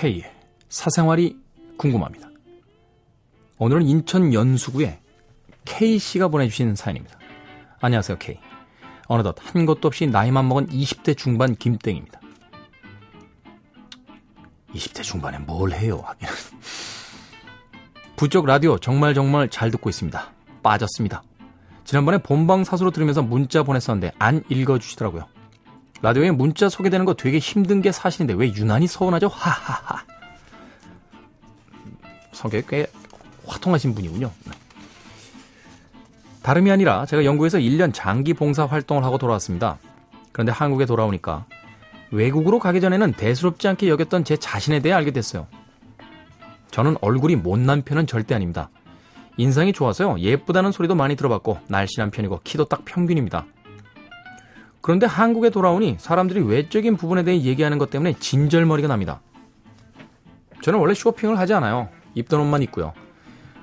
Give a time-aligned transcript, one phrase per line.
[0.00, 0.24] K
[0.70, 1.36] 사생활이
[1.76, 2.30] 궁금합니다.
[3.58, 4.98] 오늘은 인천 연수구에
[5.66, 7.18] K씨가 보내주신 사연입니다.
[7.82, 8.40] 안녕하세요, K.
[9.08, 12.18] 어느덧 한 것도 없이 나이만 먹은 20대 중반 김땡입니다.
[14.74, 16.02] 20대 중반에 뭘 해요?
[18.16, 20.32] 부쩍 라디오 정말 정말 잘 듣고 있습니다.
[20.62, 21.22] 빠졌습니다.
[21.84, 25.26] 지난번에 본방 사수로 들으면서 문자 보냈었는데 안 읽어주시더라고요.
[26.02, 29.28] 라디오에 문자 소개되는 거 되게 힘든 게 사실인데 왜 유난히 서운하죠?
[29.28, 30.02] 하하하.
[32.32, 32.86] 성격이 꽤
[33.46, 34.30] 화통하신 분이군요.
[34.44, 34.52] 네.
[36.42, 39.78] 다름이 아니라 제가 영국에서 1년 장기 봉사 활동을 하고 돌아왔습니다.
[40.32, 41.44] 그런데 한국에 돌아오니까
[42.10, 45.46] 외국으로 가기 전에는 대수롭지 않게 여겼던 제 자신에 대해 알게 됐어요.
[46.70, 48.70] 저는 얼굴이 못난 편은 절대 아닙니다.
[49.36, 50.18] 인상이 좋아서요.
[50.18, 53.44] 예쁘다는 소리도 많이 들어봤고 날씬한 편이고 키도 딱 평균입니다.
[54.80, 59.20] 그런데 한국에 돌아오니 사람들이 외적인 부분에 대해 얘기하는 것 때문에 진절머리가 납니다.
[60.62, 61.88] 저는 원래 쇼핑을 하지 않아요.
[62.14, 62.92] 입던 옷만 입고요.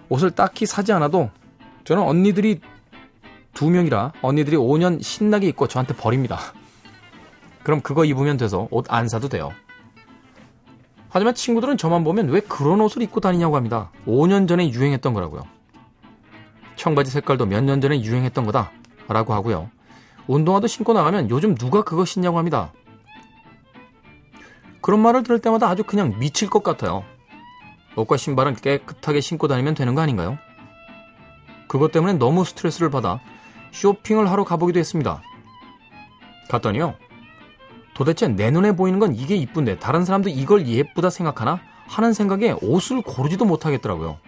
[0.09, 1.29] 옷을 딱히 사지 않아도
[1.83, 2.59] 저는 언니들이
[3.53, 6.37] 두 명이라 언니들이 5년 신나게 입고 저한테 버립니다.
[7.63, 9.52] 그럼 그거 입으면 돼서 옷 안 사도 돼요.
[11.09, 13.91] 하지만 친구들은 저만 보면 왜 그런 옷을 입고 다니냐고 합니다.
[14.05, 15.43] 5년 전에 유행했던 거라고요.
[16.75, 18.71] 청바지 색깔도 몇 년 전에 유행했던 거다.
[19.07, 19.69] 라고 하고요.
[20.28, 22.73] 운동화도 신고 나가면 요즘 누가 그거 신냐고 합니다.
[24.81, 27.03] 그런 말을 들을 때마다 아주 그냥 미칠 것 같아요.
[27.95, 30.38] 옷과 신발은 깨끗하게 신고 다니면 되는 거 아닌가요?
[31.67, 33.20] 그것 때문에 너무 스트레스를 받아
[33.72, 35.22] 쇼핑을 하러 가보기도 했습니다.
[36.50, 36.95] 갔더니요.
[37.94, 41.59] 도대체 내 눈에 보이는 건 이게 이쁜데 다른 사람도 이걸 예쁘다 생각하나?
[41.88, 44.20] 하는 생각에 옷을 고르지도 못하겠더라고요.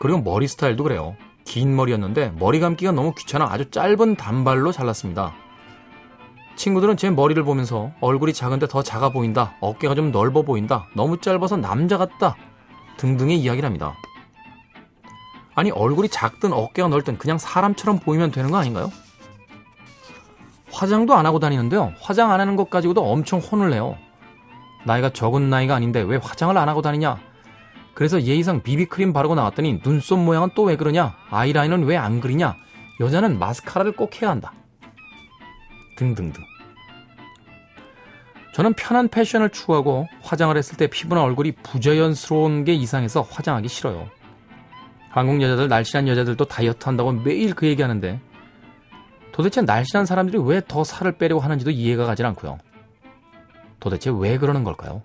[0.00, 1.16] 그리고 머리 스타일도 그래요.
[1.44, 5.34] 긴 머리였는데 머리 감기가 너무 귀찮아 아주 짧은 단발로 잘랐습니다.
[6.56, 11.56] 친구들은 제 머리를 보면서 얼굴이 작은데 더 작아 보인다, 어깨가 좀 넓어 보인다, 너무 짧아서
[11.56, 12.36] 남자 같다
[12.96, 13.94] 등등의 이야기를 합니다.
[15.54, 18.90] 아니 얼굴이 작든 어깨가 넓든 그냥 사람처럼 보이면 되는 거 아닌가요?
[20.72, 21.92] 화장도 안 하고 다니는데요.
[22.00, 23.96] 화장 안 하는 것 가지고도 엄청 혼을 내요.
[24.84, 27.20] 나이가 적은 나이가 아닌데 왜 화장을 안 하고 다니냐?
[27.94, 31.14] 그래서 예의상 비비크림 바르고 나왔더니 눈썹 모양은 또 왜 그러냐?
[31.30, 32.56] 아이라인은 왜 안 그리냐?
[33.00, 34.52] 여자는 마스카라를 꼭 해야 한다.
[35.96, 36.42] 등등등.
[38.52, 44.08] 저는 편한 패션을 추구하고 화장을 했을 때 피부나 얼굴이 부자연스러운 게 이상해서 화장하기 싫어요.
[45.10, 48.20] 한국 여자들, 날씬한 여자들도 다이어트 한다고 매일 그 얘기하는데
[49.32, 52.58] 도대체 날씬한 사람들이 왜 더 살을 빼려고 하는지도 이해가 가질 않고요.
[53.80, 55.02] 도대체 왜 그러는 걸까요?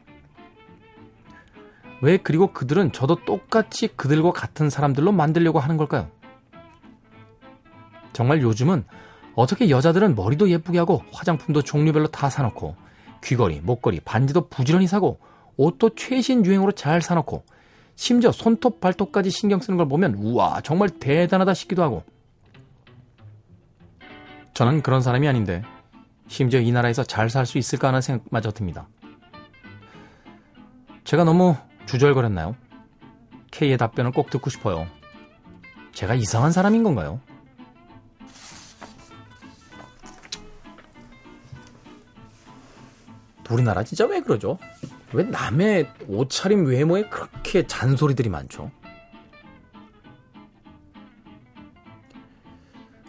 [2.02, 6.10] 왜 그리고 그들은 저도 똑같이 그들과 같은 사람들로 만들려고 하는 걸까요?
[8.14, 8.86] 정말 요즘은
[9.36, 12.76] 어떻게 여자들은 머리도 예쁘게 하고 화장품도 종류별로 다 사놓고
[13.24, 15.20] 귀걸이, 목걸이, 반지도 부지런히 사고
[15.58, 17.44] 옷도 최신 유행으로 잘 사놓고
[17.96, 22.04] 심지어 손톱, 발톱까지 신경 쓰는 걸 보면 우와 정말 대단하다 싶기도 하고
[24.54, 25.62] 저는 그런 사람이 아닌데
[26.28, 28.88] 심지어 이 나라에서 잘 살 수 있을까 하는 생각마저 듭니다.
[31.04, 31.56] 제가 너무
[31.90, 32.56] 주절거렸나요?
[33.50, 34.86] K의 답변을 꼭 듣고 싶어요.
[35.92, 37.20] 제가 이상한 사람인 건가요?
[43.50, 44.60] 우리나라 진짜 왜 그러죠?
[45.14, 48.70] 왜 남의 옷차림 외모에 그렇게 잔소리들이 많죠?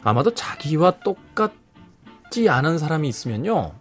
[0.02, 3.74] 아마도 자기와 똑같지 않은 사람이 있으면요.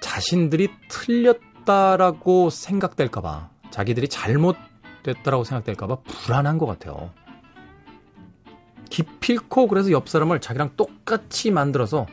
[0.00, 7.10] 자신들이 틀렸 다라고 생각될까봐, 자기들이 잘못됐다라고 생각될까봐 불안한 것 같아요.
[8.90, 12.06] 기필코 그래서 옆 사람을 자기랑 똑같이 만들어서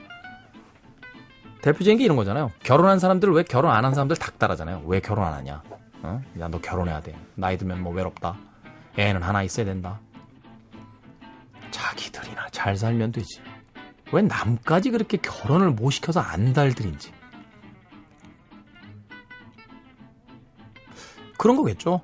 [1.61, 2.51] 대표적인 게 이런 거잖아요.
[2.63, 4.83] 결혼한 사람들 왜 결혼 안 한 사람들 닥달하잖아요.
[4.85, 5.63] 왜 결혼 안 하냐?
[6.03, 6.21] 어?
[6.39, 7.15] 야, 너 결혼해야 돼.
[7.35, 8.37] 나이 들면 뭐 외롭다.
[8.97, 9.99] 애는 하나 있어야 된다.
[11.71, 13.41] 자기들이나 잘 살면 되지.
[14.11, 17.11] 왜 남까지 그렇게 결혼을 못 시켜서 안달들인지.
[21.37, 22.01] 그런 거겠죠.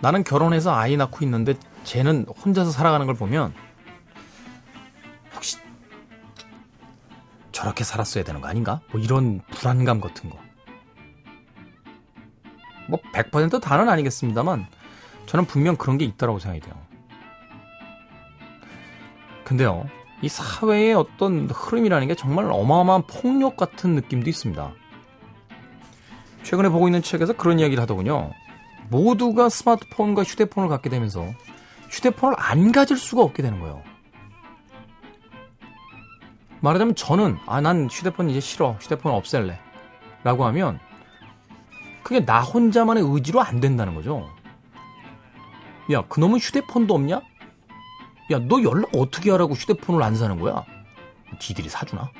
[0.00, 1.54] 나는 결혼해서 아이 낳고 있는데
[1.84, 3.52] 쟤는 혼자서 살아가는 걸 보면
[5.34, 5.58] 혹시
[7.52, 8.80] 저렇게 살았어야 되는 거 아닌가?
[8.92, 10.38] 뭐 이런 불안감 같은 거.
[12.88, 14.66] 뭐 100% 다는 아니겠습니다만
[15.26, 16.74] 저는 분명 그런 게 있다라고 생각이 돼요.
[19.44, 19.88] 근데요,
[20.22, 24.72] 이 사회의 어떤 흐름이라는 게 정말 어마어마한 폭력 같은 느낌도 있습니다.
[26.42, 28.30] 최근에 보고 있는 책에서 그런 이야기를 하더군요.
[28.90, 31.26] 모두가 스마트폰과 휴대폰을 갖게 되면서
[31.90, 33.82] 휴대폰을 안 가질 수가 없게 되는 거예요.
[36.60, 39.58] 말하자면 저는 아 난 휴대폰 이제 싫어 휴대폰 없앨래
[40.24, 40.80] 라고 하면
[42.02, 44.28] 그게 나 혼자만의 의지로 안 된다는 거죠.
[45.92, 47.20] 야, 그놈은 휴대폰도 없냐?
[48.30, 50.64] 야, 너 연락 어떻게 하라고 휴대폰을 안 사는 거야?
[51.38, 52.10] 지들이 사주나?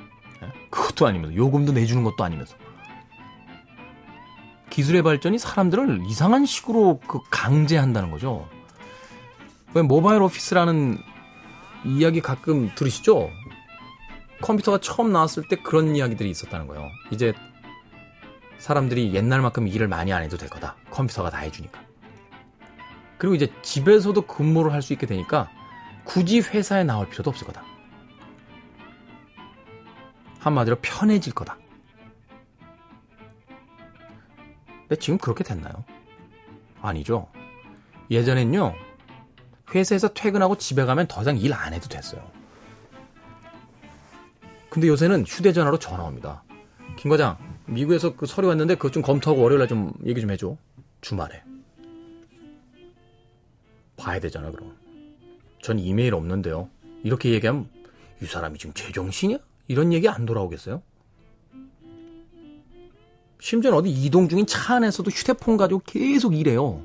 [0.43, 0.53] 예?
[0.71, 2.57] 그것도 아니면서, 요금도 내주는 것도 아니면서.
[4.71, 8.49] 기술의 발전이 사람들을 이상한 식으로 그 강제한다는 거죠.
[9.75, 10.99] 왜 모바일 오피스라는
[11.85, 13.31] 이야기 가끔 들으시죠?
[14.41, 16.89] 컴퓨터가 처음 나왔을 때 그런 이야기들이 있었다는 거예요.
[17.11, 17.33] 이제
[18.59, 20.77] 사람들이 옛날만큼 일을 많이 안 해도 될 거다.
[20.91, 21.81] 컴퓨터가 다 해주니까.
[23.19, 25.51] 그리고 이제 집에서도 근무를 할 수 있게 되니까
[26.05, 27.63] 굳이 회사에 나올 필요도 없을 거다.
[30.39, 31.59] 한마디로 편해질 거다.
[34.89, 35.85] 근데 지금 그렇게 됐나요?
[36.81, 37.29] 아니죠.
[38.11, 38.75] 예전엔요,
[39.75, 42.23] 회사에서 퇴근하고 집에 가면 더 이상 일 안 해도 됐어요.
[44.71, 46.43] 근데 요새는 휴대전화로 전화 옵니다.
[46.97, 47.37] 김 과장,
[47.67, 50.57] 미국에서 그 서류 왔는데 그것 좀 검토하고 월요일날 좀 얘기 좀 해줘.
[51.01, 51.43] 주말에.
[53.97, 54.77] 봐야 되잖아, 그럼.
[55.63, 56.71] 전 이메일 없는데요.
[57.03, 57.69] 이렇게 얘기하면
[58.23, 59.39] 이 사람이 지금 제정신이야?
[59.69, 60.83] 이런 얘기 안 돌아오겠어요?
[63.41, 66.83] 심지어는 어디 이동 중인 차 안에서도 휴대폰 가지고 계속 일해요.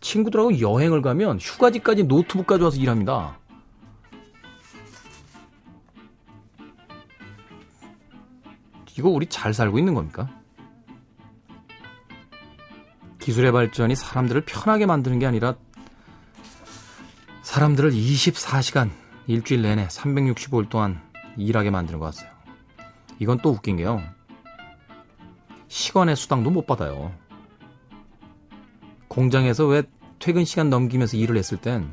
[0.00, 3.38] 친구들하고 여행을 가면 휴가지까지 노트북 가져와서 일합니다.
[8.96, 10.28] 이거 우리 잘 살고 있는 겁니까?
[13.18, 15.56] 기술의 발전이 사람들을 편하게 만드는 게 아니라
[17.42, 18.90] 사람들을 24시간
[19.26, 21.00] 일주일 내내 365일 동안
[21.36, 22.30] 일하게 만드는 것 같아요.
[23.18, 24.02] 이건 또 웃긴 게요.
[25.74, 27.12] 시간의 수당도 못 받아요.
[29.08, 29.82] 공장에서 왜
[30.20, 31.92] 퇴근 시간 넘기면서 일을 했을 땐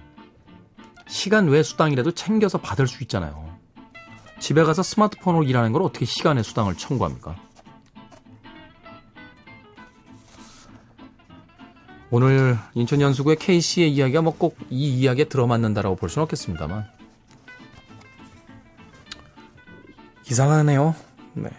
[1.07, 3.57] 시간 외 수당이라도 챙겨서 받을 수 있잖아요.
[4.39, 7.35] 집에 가서 스마트폰으로 일하는 걸 어떻게 시간의 수당을 청구합니까?
[12.11, 16.85] 오늘 인천 연수구의 K씨의 이야기가 뭐 꼭 이 이야기에 들어맞는다라고 볼 수는 없겠습니다만
[20.29, 20.93] 이상하네요.
[21.33, 21.49] 네.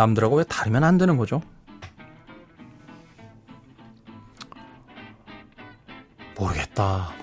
[0.00, 1.42] 남들하고 왜 다르면 안 되는 거죠?
[6.38, 7.19] 모르겠다.